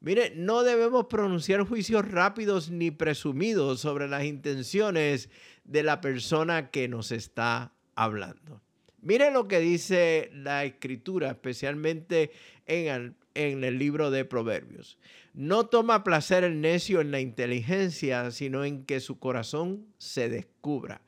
[0.00, 5.28] Mire, no debemos pronunciar juicios rápidos ni presumidos sobre las intenciones
[5.64, 8.62] de la persona que nos está hablando.
[9.02, 12.32] Mire lo que dice la escritura, especialmente
[12.66, 14.98] en el, libro de Proverbios.
[15.34, 21.02] No toma placer el necio en la inteligencia, sino en que su corazón se descubra.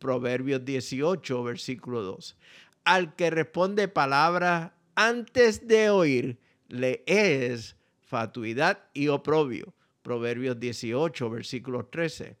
[0.00, 2.36] Proverbios 18, versículo 2.
[2.84, 6.38] Al que responde palabra antes de oír,
[6.68, 7.76] le es
[8.12, 9.72] fatuidad y oprobio.
[10.02, 12.36] Proverbios 18, versículo 13.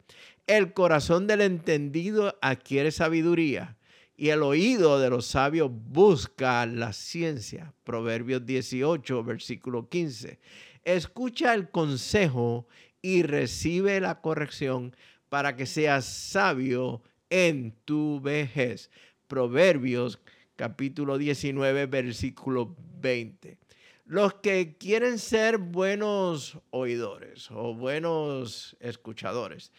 [0.46, 3.78] El corazón del entendido adquiere sabiduría
[4.14, 7.72] y el oído de los sabios busca la ciencia.
[7.84, 10.38] Proverbios 18, versículo 15.
[10.84, 12.68] Escucha el consejo
[13.00, 14.94] y recibe la corrección
[15.30, 18.90] para que seas sabio en tu vejez.
[19.26, 20.20] Proverbios
[20.54, 23.56] capítulo 19, versículo 20.
[24.04, 29.72] Los que quieren ser buenos oidores o buenos escuchadores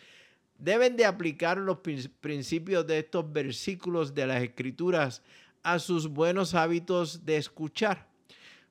[0.58, 1.80] deben de aplicar los
[2.22, 5.22] principios de estos versículos de las escrituras
[5.62, 8.08] a sus buenos hábitos de escuchar.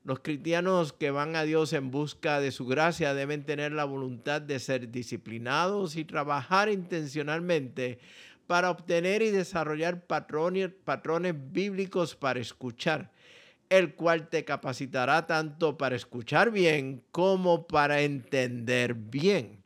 [0.03, 4.41] Los cristianos que van a Dios en busca de su gracia deben tener la voluntad
[4.41, 7.99] de ser disciplinados y trabajar intencionalmente
[8.47, 13.11] para obtener y desarrollar patrones, patrones bíblicos para escuchar,
[13.69, 19.63] el cual te capacitará tanto para escuchar bien como para entender bien.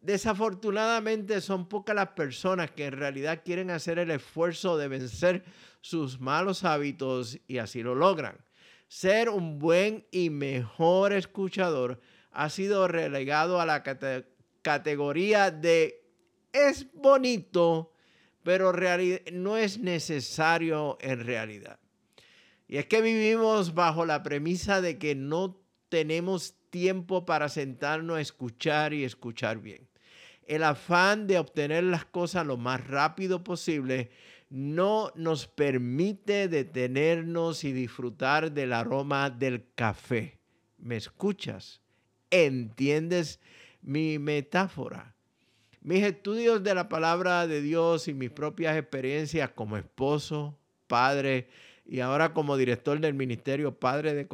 [0.00, 5.44] Desafortunadamente son pocas las personas que en realidad quieren hacer el esfuerzo de vencer
[5.80, 8.36] sus malos hábitos y así lo logran.
[8.86, 13.82] Ser un buen y mejor escuchador ha sido relegado a la
[14.62, 16.04] categoría de
[16.52, 17.92] es bonito,
[18.42, 18.72] pero
[19.32, 21.78] no es necesario en realidad.
[22.68, 28.20] Y es que vivimos bajo la premisa de que no tenemos tiempo para sentarnos a
[28.20, 29.88] escuchar y escuchar bien.
[30.46, 34.10] El afán de obtener las cosas lo más rápido posible
[34.50, 40.38] no nos permite detenernos y disfrutar del aroma del café.
[40.78, 41.80] ¿Me escuchas?
[42.30, 43.40] ¿Entiendes
[43.82, 45.14] mi metáfora?
[45.80, 51.48] Mis estudios de la palabra de Dios y mis propias experiencias como esposo, padre
[51.88, 54.28] y ahora como director del ministerio Padre de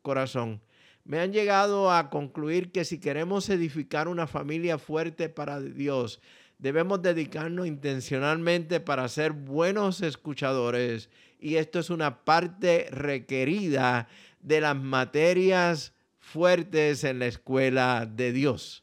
[0.00, 0.62] Corazón
[1.04, 6.20] me han llegado a concluir que si queremos edificar una familia fuerte para Dios,
[6.60, 11.08] Debemos dedicarnos intencionalmente para ser buenos escuchadores
[11.40, 14.08] y esto es una parte requerida
[14.40, 18.82] de las materias fuertes en la escuela de Dios.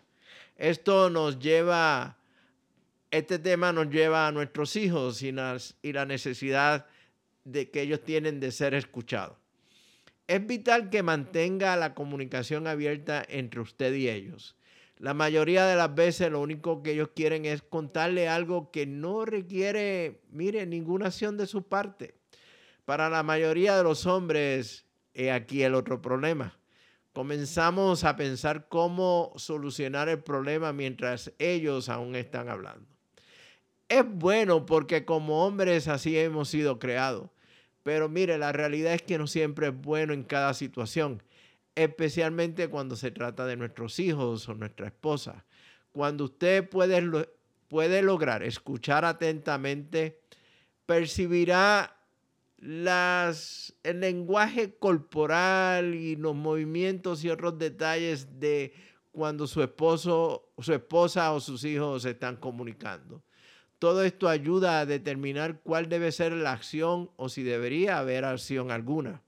[0.56, 2.18] Esto nos lleva,
[3.12, 5.28] este tema nos lleva a nuestros hijos y,
[5.84, 6.88] y la necesidad
[7.48, 9.38] de que ellos tienen de ser escuchados.
[10.28, 14.58] Es vital que mantenga la comunicación abierta entre usted y ellos.
[14.98, 19.24] La mayoría de las veces lo único que ellos quieren es contarle algo que no
[19.26, 22.16] requiere, mire, ninguna acción de su parte.
[22.84, 26.60] Para la mayoría de los hombres, he aquí el otro problema.
[27.14, 32.88] Comenzamos a pensar cómo solucionar el problema mientras ellos aún están hablando.
[33.88, 37.30] Es bueno porque como hombres así hemos sido creados.
[37.88, 41.24] Pero mire, la realidad es que no siempre es bueno en cada situación
[41.74, 45.46] especialmente cuando se trata de nuestros hijos o nuestra esposa.
[45.94, 47.30] Cuando usted puede,
[47.70, 50.20] puede lograr escuchar atentamente,
[50.86, 51.96] percibirá
[52.60, 58.74] el lenguaje corporal y los movimientos y otros detalles de
[59.14, 63.22] cuando su esposo, su esposa o sus hijos se están comunicando.
[63.80, 68.72] Todo esto ayuda a determinar cuál debe ser la acción o si debería haber acción
[68.72, 69.22] alguna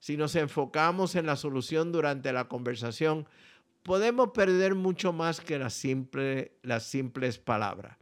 [0.00, 3.28] si nos enfocamos en la solución durante la conversación,
[3.82, 5.86] podemos perder mucho más que las,
[6.62, 7.96] las simples palabras.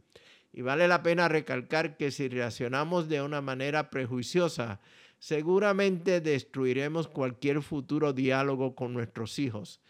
[0.51, 4.79] Y vale la pena recalcar que si reaccionamos de una manera prejuiciosa,
[5.19, 9.81] seguramente destruiremos cualquier futuro diálogo con nuestros hijos.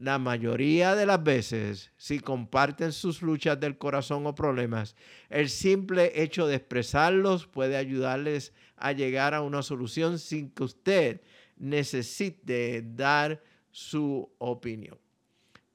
[0.00, 4.94] La mayoría de las veces, si comparten sus luchas del corazón o problemas,
[5.28, 11.20] el simple hecho de expresarlos puede ayudarles a llegar a una solución sin que usted
[11.56, 13.42] necesite dar
[13.72, 14.98] su opinión.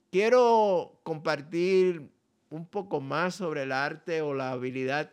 [0.10, 2.10] Quiero compartir
[2.50, 5.12] un poco más sobre el arte o la habilidad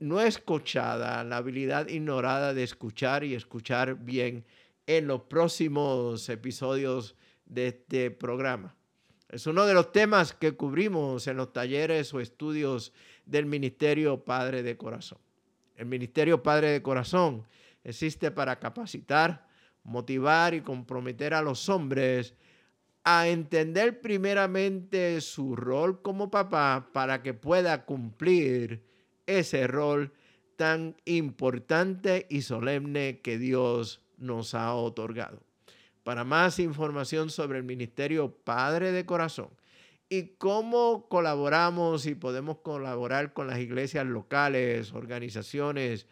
[0.00, 4.44] no escuchada, la habilidad ignorada de escuchar y escuchar bien
[4.86, 7.16] en los próximos episodios
[7.48, 8.74] de este programa.
[9.28, 12.92] Es uno de los temas que cubrimos en los talleres o estudios
[13.26, 15.18] del Ministerio Padre de Corazón.
[15.76, 17.46] El Ministerio Padre de Corazón
[17.84, 19.46] existe para capacitar,
[19.84, 22.34] motivar y comprometer a los hombres
[23.04, 28.84] a entender primeramente su rol como papá para que pueda cumplir
[29.26, 30.12] ese rol
[30.56, 35.47] tan importante y solemne que Dios nos ha otorgado.
[36.08, 39.50] Para más información sobre el Ministerio Padre de Corazón
[40.08, 46.06] y cómo colaboramos y podemos colaborar con las iglesias locales, organizaciones,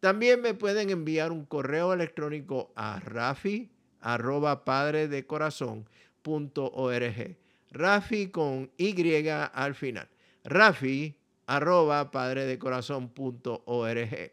[0.00, 5.88] También me pueden enviar un correo electrónico a rafi arroba padre de corazón
[6.22, 7.36] punto org.
[7.70, 10.08] Rafi con Y al final.
[10.44, 11.16] Rafi
[11.46, 14.32] arroba padredecorazón.org.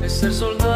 [0.04, 0.75] es ser soldado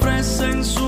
[0.00, 0.87] que Dios ofrece